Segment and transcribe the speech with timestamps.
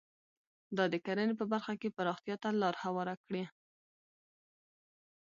[0.77, 3.45] دا د کرنې په برخه کې پراختیا ته لار هواره کړه.